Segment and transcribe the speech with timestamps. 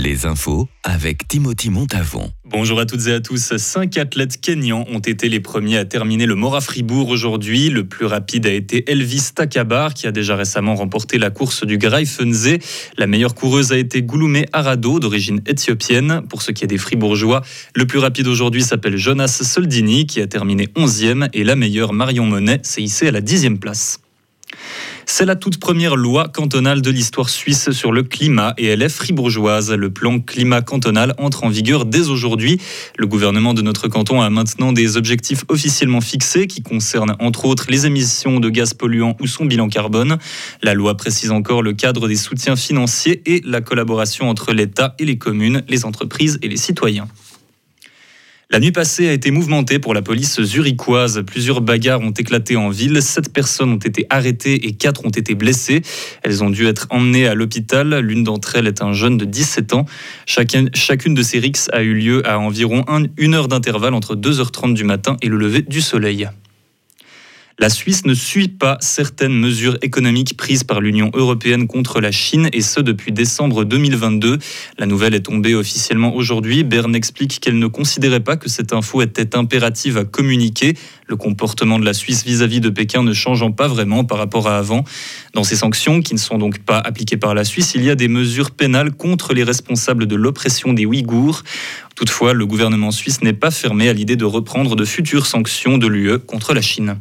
[0.00, 2.30] Les infos avec Timothy Montavon.
[2.44, 3.56] Bonjour à toutes et à tous.
[3.56, 7.68] Cinq athlètes kenyans ont été les premiers à terminer le Mora Fribourg aujourd'hui.
[7.68, 11.78] Le plus rapide a été Elvis Takabar qui a déjà récemment remporté la course du
[11.78, 12.60] Greifensee.
[12.96, 16.22] La meilleure coureuse a été Gouloumé Arado d'origine éthiopienne.
[16.28, 17.42] Pour ce qui est des Fribourgeois,
[17.74, 22.24] le plus rapide aujourd'hui s'appelle Jonas Soldini qui a terminé 11e et la meilleure Marion
[22.24, 23.98] Monet s'est hissée à la 10e place.
[25.10, 28.88] C'est la toute première loi cantonale de l'histoire suisse sur le climat et elle est
[28.90, 29.72] fribourgeoise.
[29.72, 32.60] Le plan climat cantonal entre en vigueur dès aujourd'hui.
[32.98, 37.66] Le gouvernement de notre canton a maintenant des objectifs officiellement fixés qui concernent entre autres
[37.68, 40.18] les émissions de gaz polluants ou son bilan carbone.
[40.62, 45.06] La loi précise encore le cadre des soutiens financiers et la collaboration entre l'État et
[45.06, 47.08] les communes, les entreprises et les citoyens.
[48.50, 51.22] La nuit passée a été mouvementée pour la police zurichoise.
[51.26, 53.02] Plusieurs bagarres ont éclaté en ville.
[53.02, 55.82] Sept personnes ont été arrêtées et quatre ont été blessées.
[56.22, 57.98] Elles ont dû être emmenées à l'hôpital.
[57.98, 59.84] L'une d'entre elles est un jeune de 17 ans.
[60.24, 60.70] Chacune,
[61.14, 62.86] de ces rixes a eu lieu à environ
[63.18, 66.26] une heure d'intervalle entre 2h30 du matin et le lever du soleil.
[67.60, 72.48] La Suisse ne suit pas certaines mesures économiques prises par l'Union européenne contre la Chine,
[72.52, 74.38] et ce depuis décembre 2022.
[74.78, 76.62] La nouvelle est tombée officiellement aujourd'hui.
[76.62, 80.74] Berne explique qu'elle ne considérait pas que cette info était impérative à communiquer,
[81.08, 84.56] le comportement de la Suisse vis-à-vis de Pékin ne changeant pas vraiment par rapport à
[84.56, 84.84] avant.
[85.34, 87.96] Dans ces sanctions, qui ne sont donc pas appliquées par la Suisse, il y a
[87.96, 91.42] des mesures pénales contre les responsables de l'oppression des Ouïghours.
[91.96, 95.88] Toutefois, le gouvernement suisse n'est pas fermé à l'idée de reprendre de futures sanctions de
[95.88, 96.98] l'UE contre la Chine.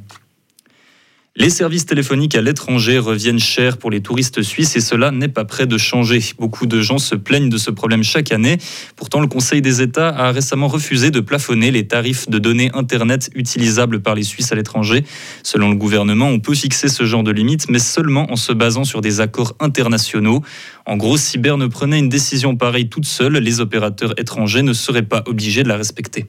[1.39, 5.45] Les services téléphoniques à l'étranger reviennent chers pour les touristes suisses et cela n'est pas
[5.45, 6.19] prêt de changer.
[6.39, 8.57] Beaucoup de gens se plaignent de ce problème chaque année.
[8.95, 13.30] Pourtant, le Conseil des États a récemment refusé de plafonner les tarifs de données Internet
[13.35, 15.03] utilisables par les Suisses à l'étranger.
[15.43, 18.83] Selon le gouvernement, on peut fixer ce genre de limite, mais seulement en se basant
[18.83, 20.41] sur des accords internationaux.
[20.88, 25.03] En gros, si Berne prenait une décision pareille toute seule, les opérateurs étrangers ne seraient
[25.03, 26.25] pas obligés de la respecter.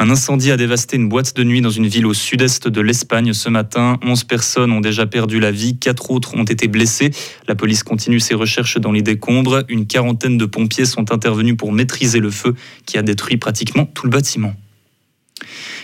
[0.00, 3.32] Un incendie a dévasté une boîte de nuit dans une ville au sud-est de l'Espagne
[3.32, 3.98] ce matin.
[4.04, 7.10] 11 personnes ont déjà perdu la vie, quatre autres ont été blessées.
[7.48, 9.64] La police continue ses recherches dans les décombres.
[9.68, 12.54] Une quarantaine de pompiers sont intervenus pour maîtriser le feu
[12.86, 14.54] qui a détruit pratiquement tout le bâtiment.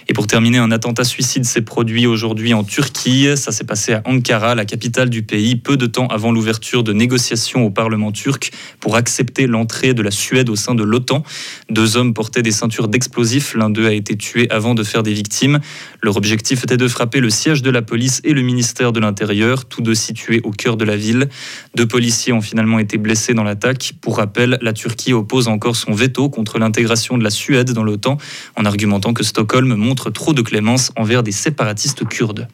[0.08, 3.28] Et pour terminer, un attentat suicide s'est produit aujourd'hui en Turquie.
[3.36, 6.92] Ça s'est passé à Ankara, la capitale du pays, peu de temps avant l'ouverture de
[6.92, 11.22] négociations au Parlement turc pour accepter l'entrée de la Suède au sein de l'OTAN.
[11.70, 13.54] Deux hommes portaient des ceintures d'explosifs.
[13.54, 15.60] L'un d'eux a été tué avant de faire des victimes.
[16.02, 19.64] Leur objectif était de frapper le siège de la police et le ministère de l'Intérieur,
[19.64, 21.30] tous deux situés au cœur de la ville.
[21.76, 23.94] Deux policiers ont finalement été blessés dans l'attaque.
[24.02, 28.18] Pour rappel, la Turquie oppose encore son veto contre l'intégration de la Suède dans l'OTAN
[28.56, 29.43] en argumentant que Stockholm
[29.76, 32.48] montre trop de clémence envers des séparatistes kurdes.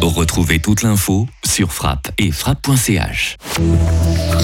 [0.00, 3.36] Retrouvez toute l'info sur frappe et frappe.ch.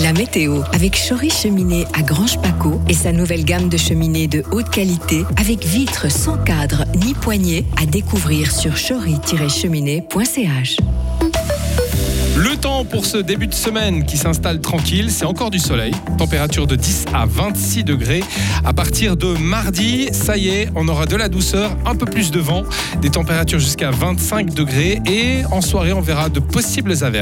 [0.03, 4.43] La météo avec Chory Cheminée à Grange Paco et sa nouvelle gamme de cheminées de
[4.53, 10.79] haute qualité avec vitres sans cadre ni poignée à découvrir sur chory-cheminée.ch.
[12.43, 15.93] Le temps pour ce début de semaine qui s'installe tranquille, c'est encore du soleil.
[16.17, 18.23] Température de 10 à 26 degrés.
[18.65, 22.31] À partir de mardi, ça y est, on aura de la douceur, un peu plus
[22.31, 22.62] de vent,
[23.03, 27.19] des températures jusqu'à 25 degrés et en soirée, on verra de possibles averses.